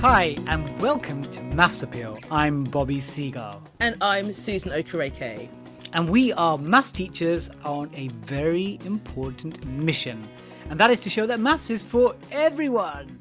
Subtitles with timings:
[0.00, 2.18] Hi, and welcome to Maths Appeal.
[2.30, 5.48] I'm Bobby Seagull, And I'm Susan Okereke.
[5.92, 10.28] and we are maths teachers on a very important mission,
[10.70, 13.20] and that is to show that maths is for everyone.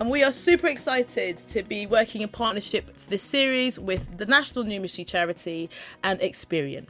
[0.00, 4.26] And we are super excited to be working in partnership for this series with the
[4.26, 5.70] National Numeracy Charity
[6.02, 6.88] and Experian.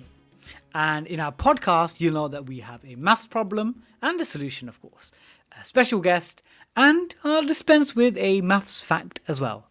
[0.74, 4.68] And in our podcast, you'll know that we have a maths problem and a solution,
[4.68, 5.12] of course,
[5.60, 6.43] a special guest,
[6.77, 9.69] and I'll dispense with a maths fact as well.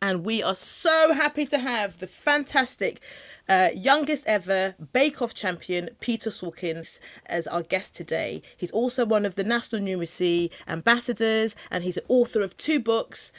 [0.00, 3.00] And we are so happy to have the fantastic
[3.48, 8.42] uh, youngest ever Bake Off champion, Peter Sawkins, as our guest today.
[8.56, 13.32] He's also one of the National Numeracy ambassadors, and he's an author of two books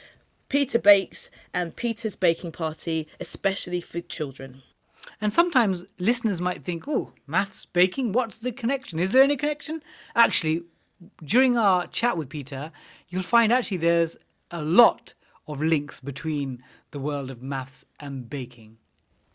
[0.48, 4.62] Peter Bakes and Peter's Baking Party, especially for children.
[5.20, 8.98] And sometimes listeners might think, oh, maths, baking, what's the connection?
[8.98, 9.82] Is there any connection?
[10.16, 10.64] Actually,
[11.24, 12.72] during our chat with Peter,
[13.08, 14.16] you'll find actually there's
[14.50, 15.14] a lot
[15.46, 18.76] of links between the world of maths and baking.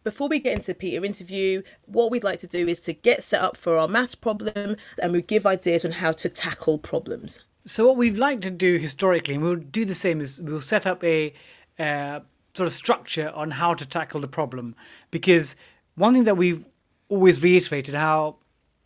[0.04, 3.42] Before we get into Peter interview, what we'd like to do is to get set
[3.42, 7.40] up for our maths problem and we give ideas on how to tackle problems.
[7.66, 10.86] So what we'd like to do historically, and we'll do the same, is we'll set
[10.86, 11.34] up a
[11.80, 12.20] uh,
[12.54, 14.76] sort of structure on how to tackle the problem.
[15.10, 15.56] Because
[15.96, 16.64] one thing that we've
[17.10, 18.36] always reiterated how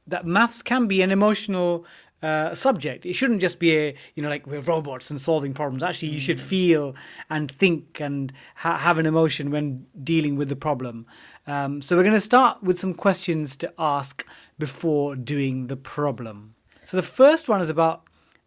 [0.07, 1.85] that maths can be an emotional
[2.21, 3.05] uh, subject.
[3.05, 5.83] It shouldn't just be a you know like we're robots and solving problems.
[5.83, 6.95] Actually, you should feel
[7.29, 11.05] and think and ha- have an emotion when dealing with the problem.
[11.47, 14.25] Um, so we're going to start with some questions to ask
[14.57, 16.55] before doing the problem.
[16.83, 18.03] So the first one is about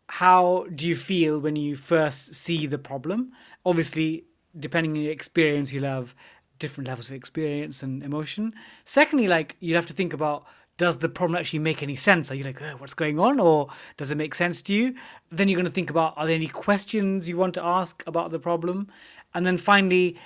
[0.09, 3.33] how do you feel when you first see the problem?
[3.65, 4.25] Obviously,
[4.59, 6.15] depending on your experience, you'll have
[6.59, 8.53] different levels of experience and emotion.
[8.85, 10.45] Secondly, like you have to think about
[10.77, 12.31] does the problem actually make any sense?
[12.31, 13.39] Are you like, oh, what's going on?
[13.39, 14.95] Or does it make sense to you?
[15.31, 18.31] Then you're going to think about are there any questions you want to ask about
[18.31, 18.89] the problem?
[19.35, 20.19] And then finally,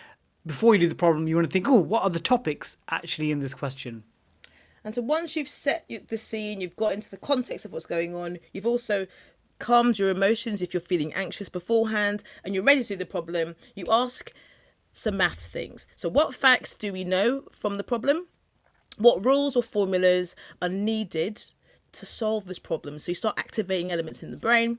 [0.44, 3.30] before you do the problem, you want to think, oh, what are the topics actually
[3.30, 4.04] in this question?
[4.84, 8.14] And so once you've set the scene, you've got into the context of what's going
[8.14, 9.08] on, you've also
[9.58, 13.56] calmed your emotions if you're feeling anxious beforehand, and you're ready to do the problem,
[13.74, 14.32] you ask
[14.92, 15.86] some math things.
[15.96, 18.28] So, what facts do we know from the problem?
[18.98, 21.42] What rules or formulas are needed
[21.92, 22.98] to solve this problem?
[22.98, 24.78] So, you start activating elements in the brain.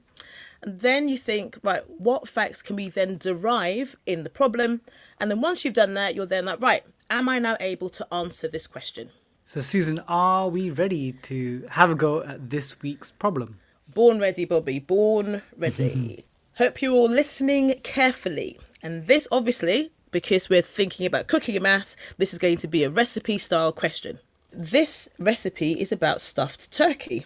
[0.62, 4.82] And then you think, right, what facts can we then derive in the problem?
[5.20, 8.14] And then once you've done that, you're then like, right, am I now able to
[8.14, 9.12] answer this question?
[9.46, 13.60] So, Susan, are we ready to have a go at this week's problem?
[13.94, 14.80] Born ready, Bobby.
[14.80, 16.26] Born ready.
[16.56, 18.60] Hope you're all listening carefully.
[18.84, 22.84] And this, obviously, because we're thinking about cooking and maths, this is going to be
[22.84, 24.20] a recipe style question.
[24.52, 27.26] This recipe is about stuffed turkey.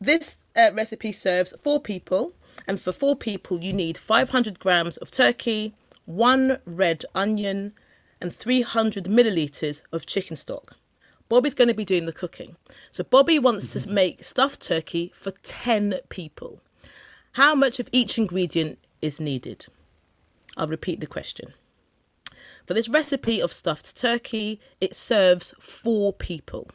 [0.00, 2.32] This uh, recipe serves four people,
[2.66, 5.74] and for four people, you need 500 grams of turkey,
[6.06, 7.74] one red onion,
[8.20, 10.76] and 300 milliliters of chicken stock.
[11.28, 12.56] Bobby's going to be doing the cooking.
[12.90, 16.60] So, Bobby wants to make stuffed turkey for 10 people.
[17.32, 19.66] How much of each ingredient is needed?
[20.56, 21.52] I'll repeat the question.
[22.70, 26.70] For this recipe of stuffed turkey, it serves four people.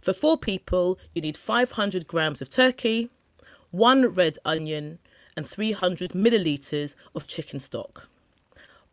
[0.00, 3.10] For four people, you need 500 grams of turkey,
[3.72, 5.00] one red onion,
[5.36, 8.08] and 300 milliliters of chicken stock.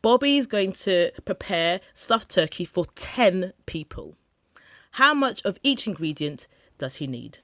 [0.02, 4.16] Bobby is going to prepare stuffed turkey for 10 people.
[4.94, 6.48] How much of each ingredient
[6.80, 7.38] does he need?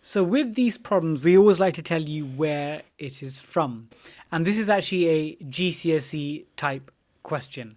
[0.00, 3.90] So, with these problems, we always like to tell you where it is from.
[4.32, 6.90] And this is actually a GCSE type
[7.22, 7.76] question.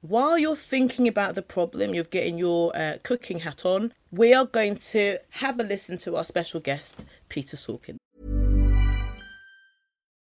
[0.00, 4.44] While you're thinking about the problem, you're getting your uh, cooking hat on, we are
[4.44, 7.98] going to have a listen to our special guest, Peter Sawkins.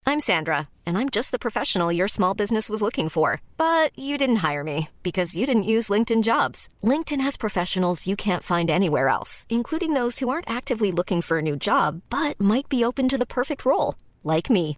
[0.06, 3.42] I'm Sandra, and I'm just the professional your small business was looking for.
[3.58, 6.70] But you didn't hire me because you didn't use LinkedIn jobs.
[6.84, 11.40] LinkedIn has professionals you can't find anywhere else, including those who aren't actively looking for
[11.40, 14.78] a new job but might be open to the perfect role, like me.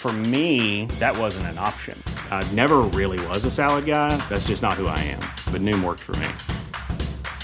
[0.00, 2.02] For me, that wasn't an option.
[2.30, 4.16] I never really was a salad guy.
[4.30, 5.20] That's just not who I am.
[5.52, 6.26] But Noom worked for me.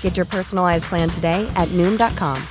[0.00, 2.43] Get your personalized plan today at Noom.com.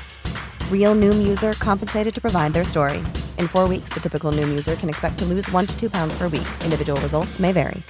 [0.70, 3.00] Real Noom user compensated to provide their story.
[3.40, 6.16] In four weeks, the typical Noom user can expect to lose one to two pounds
[6.20, 6.48] per week.
[6.64, 7.82] Individual results may vary.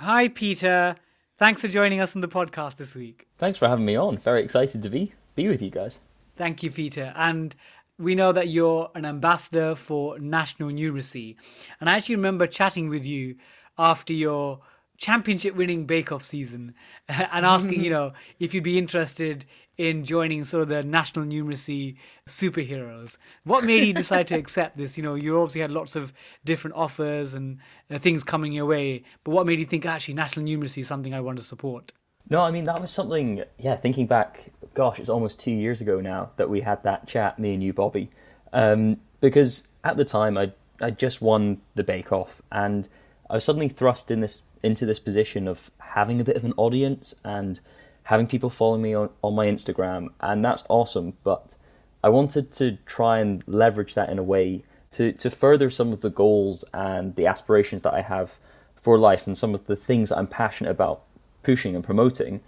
[0.00, 0.96] Hi, Peter.
[1.38, 3.28] Thanks for joining us on the podcast this week.
[3.38, 4.18] Thanks for having me on.
[4.18, 6.00] Very excited to be be with you guys.
[6.36, 7.12] Thank you, Peter.
[7.16, 7.54] And
[7.98, 11.36] we know that you're an ambassador for national numeracy.
[11.80, 13.36] And I actually remember chatting with you
[13.78, 14.60] after your
[14.98, 16.74] championship winning Bake Off season
[17.08, 19.46] and asking, you know, if you'd be interested
[19.78, 21.96] in joining sort of the national numeracy
[22.26, 23.18] superheroes.
[23.44, 24.96] What made you decide to accept this?
[24.96, 26.12] You know, you obviously had lots of
[26.44, 27.58] different offers and
[27.90, 31.12] uh, things coming your way, but what made you think actually national numeracy is something
[31.12, 31.92] I want to support?
[32.28, 33.44] No, I mean that was something.
[33.58, 37.38] Yeah, thinking back, gosh, it's almost two years ago now that we had that chat,
[37.38, 38.10] me and you, Bobby.
[38.52, 42.88] Um, because at the time, I I just won the Bake Off, and
[43.30, 46.54] I was suddenly thrust in this into this position of having a bit of an
[46.56, 47.60] audience and
[48.04, 51.14] having people follow me on, on my Instagram, and that's awesome.
[51.22, 51.54] But
[52.02, 56.00] I wanted to try and leverage that in a way to to further some of
[56.00, 58.38] the goals and the aspirations that I have
[58.74, 61.02] for life and some of the things that I'm passionate about
[61.46, 62.40] pushing and promoting.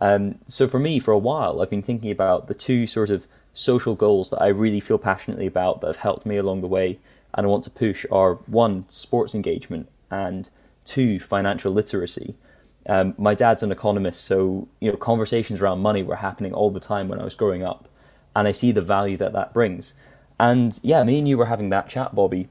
[0.00, 3.26] Um, so for me, for a while, I've been thinking about the two sort of
[3.54, 6.98] social goals that I really feel passionately about that have helped me along the way
[7.36, 10.48] and I want to push are one, sports engagement, and
[10.84, 12.34] two, financial literacy.
[12.88, 16.80] Um, my dad's an economist, so you know conversations around money were happening all the
[16.80, 17.88] time when I was growing up,
[18.34, 19.94] and I see the value that that brings.
[20.40, 22.48] And yeah, me and you were having that chat, Bobby,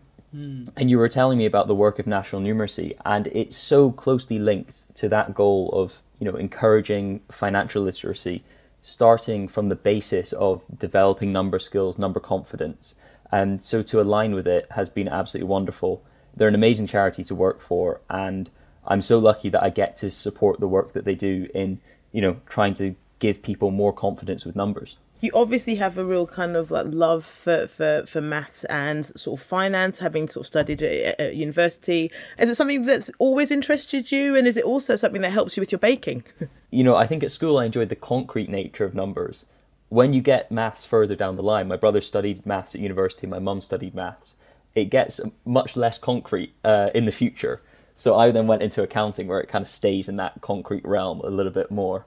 [0.76, 4.40] and you were telling me about the work of national numeracy, and it's so closely
[4.40, 8.44] linked to that goal of you know encouraging financial literacy,
[8.82, 12.96] starting from the basis of developing number skills, number confidence.
[13.32, 16.04] And so to align with it has been absolutely wonderful.
[16.36, 18.50] They're an amazing charity to work for, and
[18.86, 21.80] I'm so lucky that I get to support the work that they do in
[22.12, 24.98] you know trying to give people more confidence with numbers.
[25.22, 29.40] You obviously have a real kind of like love for, for, for maths and sort
[29.40, 32.12] of finance, having sort of studied at, at university.
[32.38, 35.62] Is it something that's always interested you, and is it also something that helps you
[35.62, 36.24] with your baking?
[36.70, 39.46] you know, I think at school I enjoyed the concrete nature of numbers.
[39.90, 43.40] When you get maths further down the line, my brother studied maths at university, my
[43.40, 44.36] mum studied maths.
[44.74, 47.62] It gets much less concrete uh, in the future.
[47.96, 51.22] So I then went into accounting where it kind of stays in that concrete realm
[51.22, 52.06] a little bit more.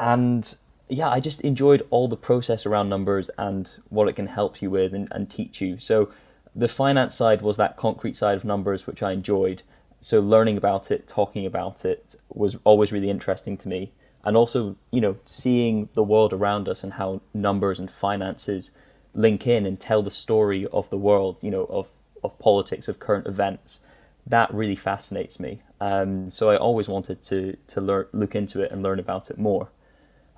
[0.00, 0.56] And
[0.88, 4.70] yeah, I just enjoyed all the process around numbers and what it can help you
[4.70, 5.78] with and, and teach you.
[5.78, 6.10] So
[6.54, 9.62] the finance side was that concrete side of numbers, which I enjoyed.
[10.00, 13.92] So learning about it, talking about it was always really interesting to me.
[14.24, 18.72] And also, you know, seeing the world around us and how numbers and finances
[19.14, 21.88] link in and tell the story of the world, you know, of,
[22.22, 23.80] of politics, of current events.
[24.26, 25.62] That really fascinates me.
[25.80, 29.38] Um, so I always wanted to to learn, look into it and learn about it
[29.38, 29.68] more.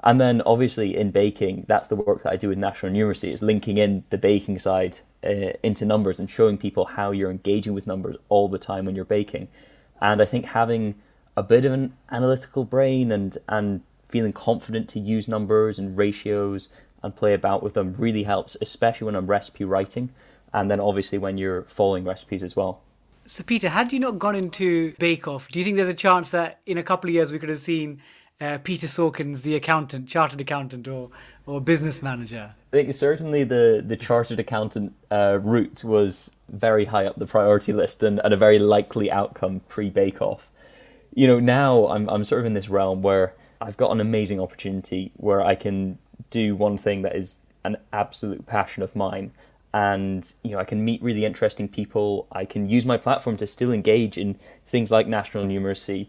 [0.02, 3.42] And then obviously in baking, that's the work that I do with national numeracy is
[3.42, 7.86] linking in the baking side uh, into numbers and showing people how you're engaging with
[7.86, 9.48] numbers all the time when you're baking.
[10.00, 10.94] And I think having
[11.36, 16.68] a bit of an analytical brain and and feeling confident to use numbers and ratios
[17.02, 20.10] and play about with them really helps, especially when I'm recipe writing,
[20.52, 22.82] and then obviously when you're following recipes as well.
[23.26, 26.30] So, Peter, had you not gone into Bake Off, do you think there's a chance
[26.30, 28.02] that in a couple of years we could have seen
[28.40, 31.10] uh, Peter Sawkins, the accountant, chartered accountant, or
[31.46, 32.54] or business manager?
[32.72, 37.72] I think certainly the, the chartered accountant uh, route was very high up the priority
[37.72, 40.50] list and, and a very likely outcome pre Bake Off.
[41.12, 44.40] You know, now I'm, I'm sort of in this realm where I've got an amazing
[44.40, 45.98] opportunity where I can
[46.30, 49.32] do one thing that is an absolute passion of mine
[49.72, 52.26] and you know I can meet really interesting people.
[52.32, 56.08] I can use my platform to still engage in things like national numeracy,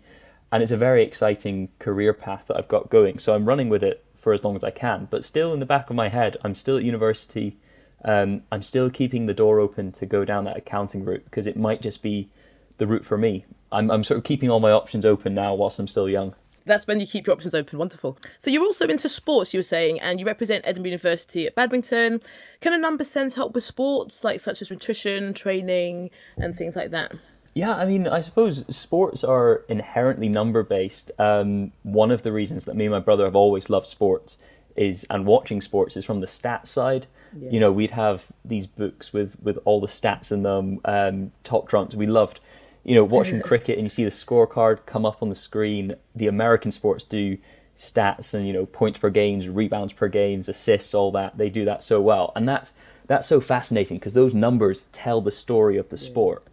[0.51, 3.20] and it's a very exciting career path that I've got going.
[3.20, 5.65] So I'm running with it for as long as I can, but still in the
[5.65, 7.58] back of my head, I'm still at university.
[8.03, 11.58] Um, I'm still keeping the door open to go down that accounting route because it
[11.58, 12.29] might just be
[12.77, 13.46] the route for me.
[13.72, 16.36] I'm, I'm sort of keeping all my options open now whilst I'm still young.
[16.65, 17.79] That's when you keep your options open.
[17.79, 18.17] Wonderful.
[18.38, 22.22] So you're also into sports, you were saying, and you represent Edinburgh University at badminton.
[22.60, 26.91] Can a number sense help with sports, like such as nutrition, training, and things like
[26.91, 27.13] that?
[27.53, 31.12] Yeah, I mean, I suppose sports are inherently number based.
[31.20, 34.38] Um, one of the reasons that me and my brother have always loved sports
[34.75, 37.08] is and watching sports is from the stats side.
[37.51, 41.67] You know, we'd have these books with with all the stats in them, um, top
[41.67, 41.96] trumps.
[41.96, 42.39] We loved,
[42.84, 45.93] you know, watching cricket and you see the scorecard come up on the screen.
[46.15, 47.38] The American sports do
[47.75, 51.38] stats and you know points per games, rebounds per games, assists, all that.
[51.38, 52.74] They do that so well, and that's
[53.08, 56.46] that's so fascinating because those numbers tell the story of the sport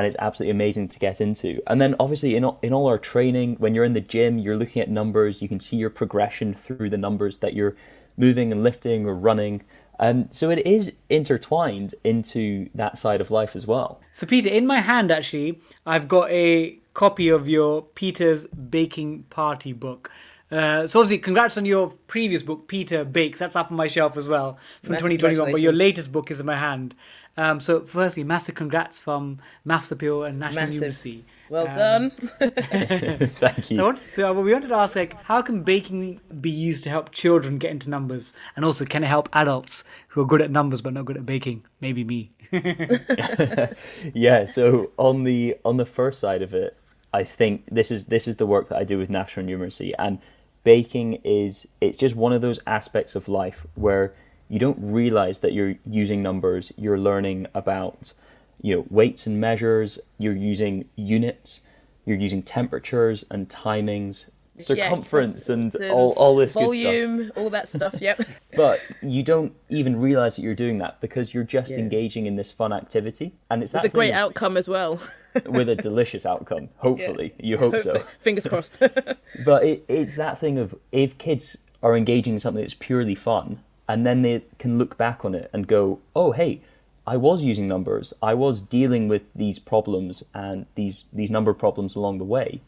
[0.00, 1.60] and it's absolutely amazing to get into.
[1.66, 4.56] And then obviously in all, in all our training, when you're in the gym, you're
[4.56, 5.42] looking at numbers.
[5.42, 7.76] You can see your progression through the numbers that you're
[8.16, 9.62] moving and lifting or running.
[9.98, 14.00] Um, so it is intertwined into that side of life as well.
[14.14, 19.74] So, Peter, in my hand, actually, I've got a copy of your Peter's Baking Party
[19.74, 20.10] book.
[20.50, 23.38] Uh, so, obviously, congrats on your previous book, Peter Bakes.
[23.38, 25.52] That's up on my shelf as well from Massive 2021.
[25.52, 26.94] But your latest book is in my hand.
[27.36, 30.92] Um, so, firstly, massive congrats from Maths Appeal and National Massive.
[30.92, 31.22] Numeracy.
[31.48, 32.10] Well Um, done.
[32.40, 33.76] Thank you.
[33.76, 37.12] So, what, so we wanted to ask, like, how can baking be used to help
[37.12, 40.80] children get into numbers, and also can it help adults who are good at numbers
[40.80, 41.64] but not good at baking?
[41.80, 42.30] Maybe me.
[44.12, 46.76] yeah so on the on the first side of it
[47.14, 50.18] i think this is this is the work that i do with national numeracy and
[50.64, 54.12] baking is it's just one of those aspects of life where
[54.50, 58.12] you don't realize that you're using numbers you're learning about
[58.60, 61.62] you know weights and measures you're using units
[62.04, 64.28] you're using temperatures and timings
[64.58, 67.94] circumference and Yeah, uh, all, all this good stuff volume, all that stuff.
[67.98, 68.20] Yep.
[68.56, 71.78] but you don't even realize that you're doing that because you're just Yeah.
[71.78, 75.00] engaging in this fun activity and it's that the great outcome as well.
[75.46, 78.78] with a delicious outcome hopefully you hope so Fingers crossed.
[79.44, 83.60] but it, it's that thing of if kids are engaging in something that's purely fun
[83.90, 86.60] and then they can look back on it and go oh hey
[87.06, 88.14] i was using numbers.
[88.22, 92.60] I was dealing with these problems and these these number problems along the way.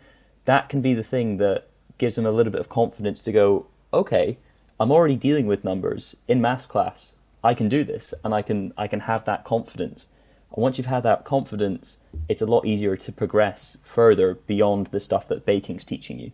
[0.47, 3.67] That can be the thing that gives them a little bit of confidence to go
[4.00, 4.38] okay
[4.81, 7.14] i'm already dealing with numbers in math class.
[7.45, 10.09] I can do this and i can i can have that confidence.
[10.52, 14.99] And once you've had that confidence it's a lot easier to progress further beyond the
[15.09, 16.33] stuff that baking's teaching you.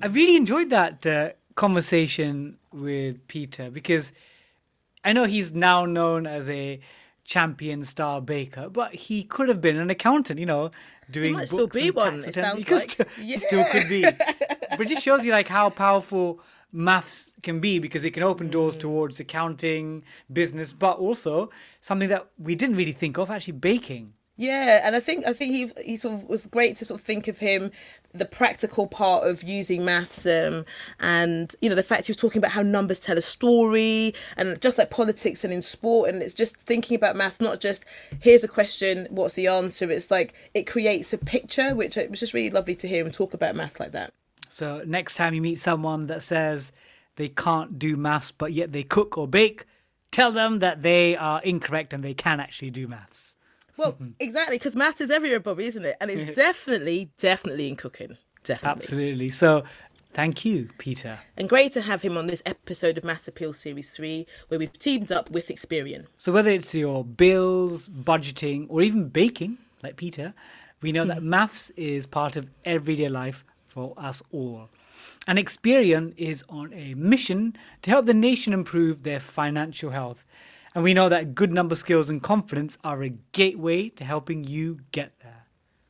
[0.00, 4.12] I really enjoyed that uh, conversation with Peter because
[5.04, 6.80] I know he's now known as a
[7.24, 10.70] champion star baker, but he could have been an accountant, you know,
[11.10, 12.90] doing might still books be one, it sounds He like.
[12.90, 14.02] still, he still could be.
[14.70, 18.50] but it just shows you like how powerful maths can be because it can open
[18.50, 18.80] doors Mm.
[18.80, 21.50] towards accounting, business, but also
[21.80, 24.12] something that we didn't really think of, actually baking.
[24.40, 27.04] Yeah, and I think I think he he sort of was great to sort of
[27.04, 27.72] think of him
[28.14, 30.64] the practical part of using maths um,
[30.98, 34.60] and you know the fact he was talking about how numbers tell a story and
[34.62, 37.84] just like politics and in sport and it's just thinking about math not just
[38.20, 42.18] here's a question what's the answer it's like it creates a picture which it was
[42.18, 44.14] just really lovely to hear him talk about math like that
[44.48, 46.72] So next time you meet someone that says
[47.16, 49.66] they can't do maths but yet they cook or bake,
[50.10, 53.36] tell them that they are incorrect and they can actually do maths.
[53.78, 54.10] Well mm-hmm.
[54.20, 58.82] exactly because math is everywhere Bobby isn't it and it's definitely definitely in cooking definitely
[58.82, 59.28] Absolutely.
[59.28, 59.64] So
[60.12, 61.18] thank you, Peter.
[61.36, 64.78] And great to have him on this episode of Math Appeal Series 3, where we've
[64.78, 66.06] teamed up with Experian.
[66.16, 70.34] So whether it's your bills, budgeting, or even baking, like Peter,
[70.80, 71.30] we know that hmm.
[71.30, 74.68] maths is part of everyday life for us all.
[75.26, 80.24] And Experian is on a mission to help the nation improve their financial health.
[80.74, 84.80] And we know that good number skills and confidence are a gateway to helping you
[84.92, 85.38] get there.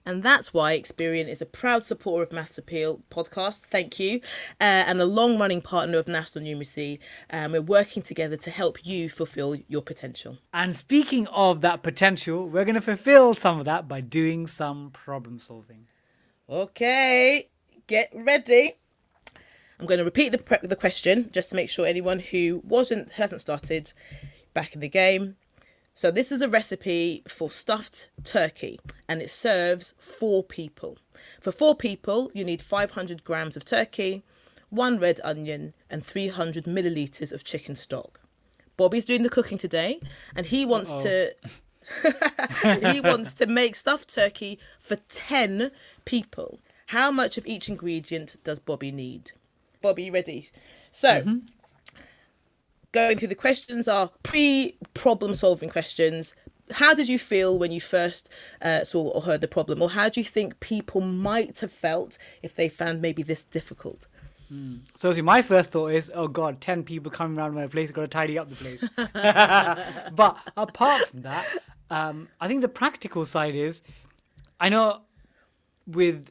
[0.08, 3.61] And that's why Experian is a proud supporter of Maths Appeal podcast.
[3.61, 4.23] Thank you.
[4.58, 6.99] Uh, and a long running partner of National Numeracy.
[7.28, 10.38] Um, we're working together to help you fulfill your potential.
[10.54, 14.92] And speaking of that potential, we're going to fulfill some of that by doing some
[14.92, 15.88] problem solving.
[16.49, 17.50] Okay,
[17.87, 18.78] get ready.
[19.78, 23.42] I'm going to repeat the, the question just to make sure anyone who wasn't hasn't
[23.42, 23.92] started
[24.59, 25.37] back in the game.
[25.95, 30.99] So this is a recipe for stuffed turkey and it serves four people.
[31.41, 34.25] For four people, you need 500 grams of turkey,
[34.71, 38.19] one red onion, and 300 milliliters of chicken stock.
[38.77, 40.00] Bobby's doing the cooking today,
[40.35, 41.35] and he wants to
[42.93, 45.71] he wants to make stuffed turkey for 10
[46.05, 46.59] people.
[46.87, 49.31] How much of each ingredient does Bobby need?
[49.83, 50.50] Bobby, you ready?
[50.91, 51.38] So, mm-hmm.
[52.92, 56.35] Going through the questions are pre problem solving questions.
[56.71, 58.30] How did you feel when you first
[58.61, 59.80] uh, saw or heard the problem?
[59.80, 64.07] Or how do you think people might have felt if they found maybe this difficult?
[64.95, 68.02] So see, my first thought is, oh god, ten people coming around my place, got
[68.02, 68.83] to tidy up the place.
[70.14, 71.47] but apart from that,
[71.90, 73.83] Um, I think the practical side is,
[74.61, 75.00] I know
[75.87, 76.30] with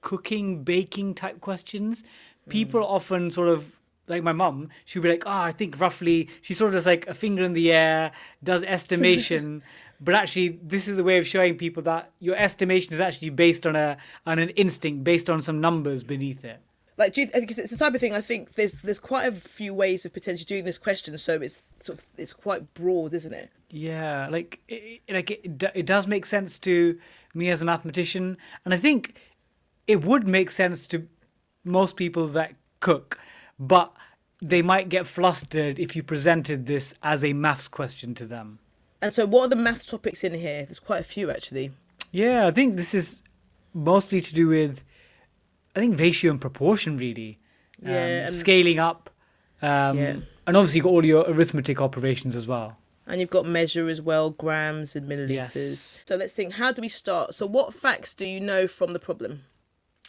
[0.00, 2.04] cooking, baking type questions,
[2.48, 2.90] people Mm.
[2.90, 3.76] often sort of
[4.08, 7.06] like my mum, she'd be like, "Oh, I think roughly." She sort of does like
[7.06, 9.62] a finger in the air, does estimation,
[10.00, 13.66] but actually, this is a way of showing people that your estimation is actually based
[13.66, 16.60] on a on an instinct, based on some numbers beneath it.
[16.98, 19.32] Like, do you, because it's the type of thing I think there's there's quite a
[19.32, 23.32] few ways of potentially doing this question, so it's sort of it's quite broad, isn't
[23.32, 23.50] it?
[23.70, 26.98] Yeah, like it- like it, it does make sense to
[27.34, 29.14] me as a mathematician, and I think
[29.86, 31.08] it would make sense to
[31.64, 33.18] most people that cook,
[33.58, 33.92] but
[34.40, 38.58] they might get flustered if you presented this as a maths question to them.
[39.00, 40.64] And so, what are the maths topics in here?
[40.64, 41.70] There's quite a few actually.
[42.10, 43.22] Yeah, I think this is
[43.74, 44.82] mostly to do with,
[45.74, 47.38] I think ratio and proportion really,
[47.84, 49.10] um, Yeah, and- scaling up,
[49.62, 50.16] um, Yeah.
[50.46, 52.78] and obviously you've got all your arithmetic operations as well.
[53.06, 55.54] And you've got measure as well, grams and milliliters.
[55.54, 56.04] Yes.
[56.06, 56.54] So let's think.
[56.54, 57.34] How do we start?
[57.34, 59.42] So, what facts do you know from the problem?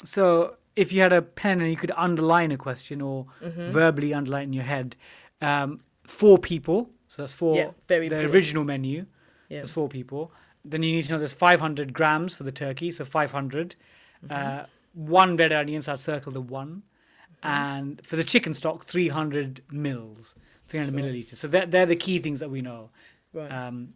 [0.05, 3.69] So if you had a pen and you could underline a question or Mm-hmm.
[3.71, 4.95] verbally underline in your head,
[5.41, 6.89] um, four people.
[7.07, 7.55] So that's four.
[7.55, 8.35] Yeah, very the important.
[8.35, 9.05] original menu.
[9.49, 9.59] Yeah.
[9.59, 10.31] There's four people.
[10.65, 13.75] Then you need to know there's 500 grams for the turkey, so 500.
[14.25, 14.33] Mm-hmm.
[14.33, 16.83] Uh, one red onion, so I'd circle the one.
[17.43, 17.47] Mm-hmm.
[17.47, 20.35] And for the chicken stock, 300 mils,
[20.69, 21.35] 300 milliliters.
[21.35, 22.89] So they're, they're the key things that we know.
[23.33, 23.51] Right.
[23.51, 23.95] Um,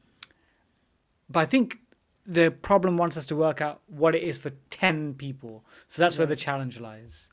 [1.30, 1.80] but I think
[2.28, 5.64] the problem wants us to work out what it is for 10 people.
[5.88, 7.30] So that's where the challenge lies.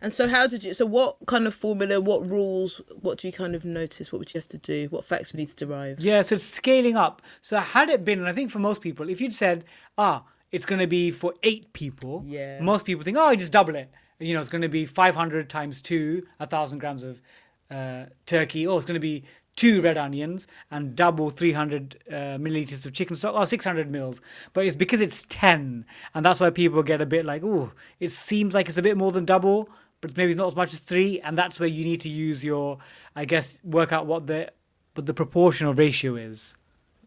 [0.00, 0.74] And so, how did you?
[0.74, 1.98] So, what kind of formula?
[2.00, 2.80] What rules?
[3.00, 4.12] What do you kind of notice?
[4.12, 4.86] What would you have to do?
[4.90, 5.98] What facts we need to derive?
[6.00, 7.22] Yeah, so it's scaling up.
[7.40, 9.64] So had it been, and I think for most people, if you'd said,
[9.96, 12.60] ah, it's going to be for eight people, Yeah.
[12.60, 13.90] most people think, oh, you just double it.
[14.18, 17.22] You know, it's going to be 500 times two, a thousand grams of
[17.70, 18.66] uh, turkey.
[18.66, 19.24] Oh, it's going to be
[19.56, 24.20] two red onions and double 300 uh, milliliters of chicken stock, or 600 mils.
[24.52, 25.84] But it's because it's 10,
[26.14, 28.96] and that's why people get a bit like, oh, it seems like it's a bit
[28.96, 29.68] more than double,
[30.00, 32.44] but maybe it's not as much as three, and that's where you need to use
[32.44, 32.78] your,
[33.14, 34.52] I guess, work out what the
[34.94, 36.56] what the proportional ratio is.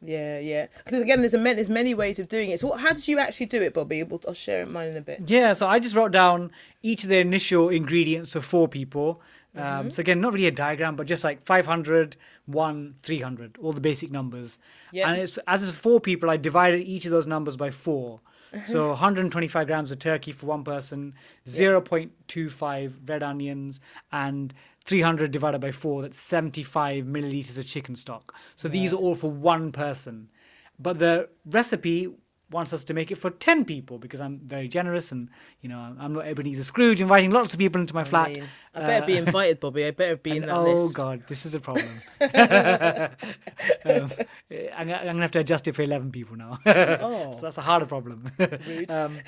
[0.02, 0.68] Yeah, yeah.
[0.84, 2.60] Because again, there's a man- there's many ways of doing it.
[2.60, 4.04] So, what, how did you actually do it, Bobby?
[4.04, 5.24] We'll, I'll share mine in a bit.
[5.28, 6.52] Yeah, so I just wrote down
[6.84, 9.22] each of the initial ingredients for four people.
[9.60, 12.16] Um, So again, not really a diagram, but just like 500,
[12.46, 14.60] 1, 300, all the basic numbers.
[14.92, 15.10] Yeah.
[15.10, 18.22] And it's as it's four people, I divided each of those numbers by four.
[18.66, 21.14] So 125 grams of turkey for one person,
[21.46, 23.80] 0.25 red onions,
[24.12, 24.54] and
[24.86, 28.34] 300 divided by four, that's 75 milliliters of chicken stock.
[28.56, 30.30] So these are all for one person.
[30.80, 32.10] But the recipe
[32.50, 35.30] wants us to make it for 10 people because I'm very generous and,
[35.62, 38.28] you know, I'm not Ebenezer Scrooge inviting lots of people into my I, flat.
[38.30, 39.86] mean, I better be invited, Bobby.
[39.86, 40.96] I better be in that oh, list.
[40.96, 41.90] God, this is a problem.
[42.22, 43.10] um,
[44.76, 46.60] I'm, I'm going to have to adjust it for 11 people now.
[46.66, 48.32] so that's a harder problem.
[48.90, 49.20] um,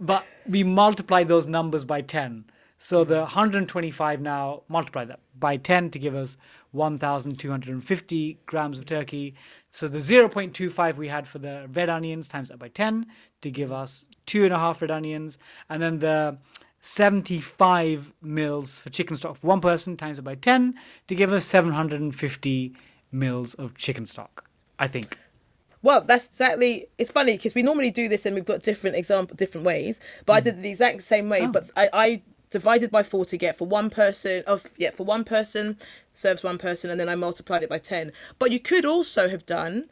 [0.00, 2.44] but we multiply those numbers by 10.
[2.78, 6.36] So the 125 now multiply that by 10 to give us
[6.72, 9.36] 1,250 grams of turkey.
[9.72, 13.06] So the 0.25 we had for the red onions times that by 10
[13.40, 15.38] to give us two and a half red onions,
[15.70, 16.36] and then the
[16.82, 20.74] 75 mils for chicken stock for one person times it by 10
[21.08, 22.74] to give us 750
[23.12, 24.44] mils of chicken stock.
[24.78, 25.16] I think.
[25.80, 26.86] Well, that's exactly.
[26.98, 30.00] It's funny because we normally do this and we've got different example, different ways.
[30.26, 30.44] But I Hmm.
[30.44, 31.30] did it the exact same Oh.
[31.30, 31.46] way.
[31.46, 34.44] But I, I divided by four to get for one person.
[34.46, 35.78] Of yeah, for one person
[36.14, 38.12] serves one person, and then I multiplied it by ten.
[38.38, 39.90] But you could also have done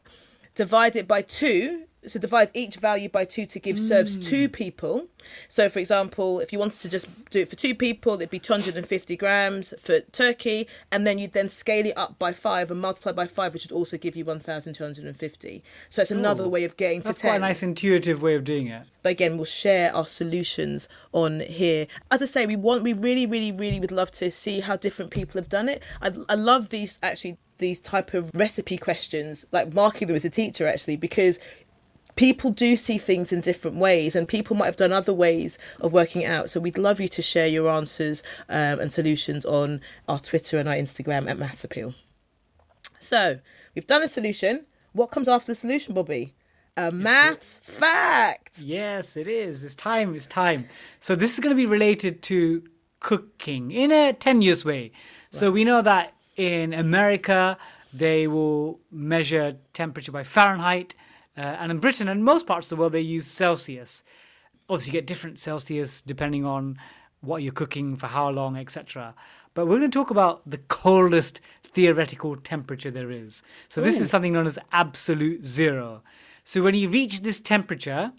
[0.54, 1.84] divide it by two.
[2.06, 4.20] So divide each value by two to give serves Hmm.
[4.22, 5.06] two people.
[5.48, 8.38] So for example, if you wanted to just do it for two people, it'd be
[8.38, 13.12] 250 grams for turkey, and then you'd then scale it up by five and multiply
[13.12, 15.62] by five, which would also give you 1,250.
[15.90, 18.44] So it's another way of getting That's to 10 quite a nice intuitive way of
[18.44, 18.82] doing it.
[19.02, 23.24] but again we'll share our solutions on here as i say we want we really
[23.26, 26.68] really really would love to see how different people have done it i, I love
[26.68, 31.38] these actually these type of recipe questions like marking them as a teacher actually because
[32.16, 35.92] people do see things in different ways and people might have done other ways of
[35.92, 40.18] working out so we'd love you to share your answers um, and solutions on our
[40.18, 41.94] twitter and our instagram at maths appeal
[42.98, 43.38] so
[43.74, 46.34] we've done a solution what comes after the solution bobby
[46.76, 49.62] a maths fact Yes, it is.
[49.64, 50.14] It's time.
[50.14, 50.68] It's time.
[51.00, 52.62] So this is going to be related to
[53.00, 54.92] cooking in a tenuous way.
[55.30, 57.56] So we know that in America
[57.92, 60.94] they will measure temperature by Fahrenheit,
[61.40, 64.04] uh, and in Britain and most parts of the world they use Celsius.
[64.68, 66.78] Obviously, you get different Celsius depending on
[67.22, 69.14] what you're cooking, for how long, etc.
[69.54, 71.40] But we're going to talk about the coldest
[71.72, 73.42] theoretical temperature there is.
[73.70, 76.02] So this is something known as absolute zero.
[76.44, 78.12] So when you reach this temperature,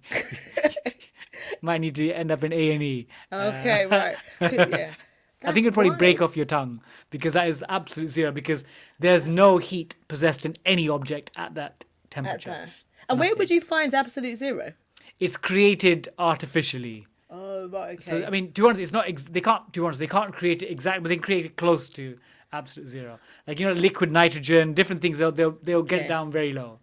[1.65, 3.09] might need to end up in A and E.
[3.33, 4.17] Okay, uh, right.
[4.51, 4.95] Could- yeah.
[5.43, 8.65] I think it'd probably break off your tongue because that is absolute zero because
[8.99, 12.51] there's no heat possessed in any object at that At temperature.
[12.51, 12.69] that.
[13.11, 14.73] And where would you find absolute zero?
[15.21, 17.07] It's created artificially.
[17.29, 17.99] Oh, right, okay.
[18.01, 19.07] So I mean, to be honest, it's not.
[19.07, 19.71] Ex- they can't.
[19.75, 22.17] To be honest, they can't create it exactly, but they can create it close to
[22.53, 23.19] absolute zero.
[23.47, 25.19] Like you know, liquid nitrogen, different things.
[25.19, 26.09] They'll they'll they'll get Yeah.
[26.09, 26.79] down very low,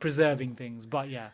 [0.00, 0.84] preserving things.
[0.86, 1.28] But yeah,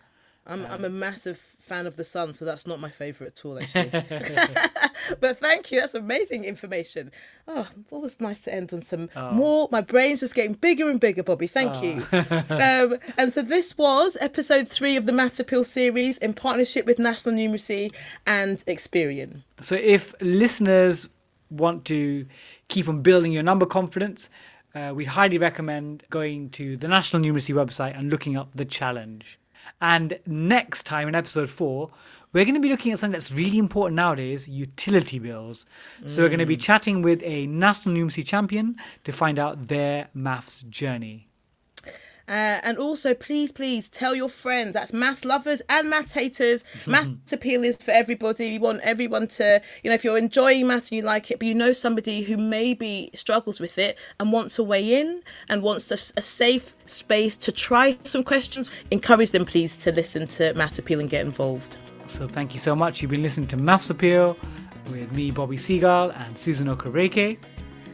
[0.46, 3.44] I'm I'm a um, massive fan of the sun, so that's not my favourite at
[3.44, 3.90] all, actually.
[5.20, 7.10] but thank you, that's amazing information.
[7.46, 9.68] Oh, always nice to end on some more.
[9.70, 11.46] My brain's just getting bigger and bigger, Bobby.
[11.46, 12.06] Thank you.
[12.50, 16.98] um, and so this was episode three of the Maths Appeal series in partnership with
[16.98, 17.92] National Numeracy
[18.26, 19.42] and Experian.
[19.60, 21.08] So if listeners
[21.50, 22.26] want to
[22.68, 24.28] keep on building your number confidence,
[24.74, 29.38] uh, we highly recommend going to the National Numeracy website and looking up the challenge.
[29.80, 31.90] And next time in episode four,
[32.32, 35.64] we're going to be looking at something that's really important nowadays utility bills.
[36.06, 36.62] So we're going to be mm.
[36.62, 41.27] chatting with a National Numeracy champion to find out their maths journey.
[42.28, 44.74] Uh, and also, please, please tell your friends.
[44.74, 46.62] That's maths lovers and maths haters.
[46.86, 48.50] maths appeal is for everybody.
[48.50, 51.48] We want everyone to, you know, if you're enjoying maths and you like it, but
[51.48, 55.90] you know somebody who maybe struggles with it and wants to weigh in and wants
[55.90, 60.78] a, a safe space to try some questions, encourage them, please, to listen to maths
[60.78, 61.78] appeal and get involved.
[62.08, 63.00] So thank you so much.
[63.00, 64.36] You've been listening to Maths Appeal
[64.90, 67.38] with me, Bobby Seagull, and Susan Okereke.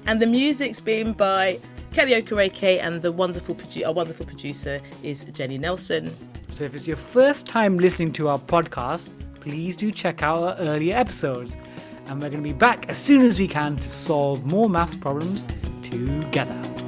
[0.06, 1.58] And the music's been by
[1.94, 6.12] Kelly Okereke, and the wonderful produ- our wonderful producer is Jenny Nelson.
[6.48, 10.56] So if it's your first time listening to our podcast, please do check out our
[10.56, 11.56] earlier episodes.
[12.06, 14.98] And we're going to be back as soon as we can to solve more math
[14.98, 15.46] problems
[15.84, 16.83] together.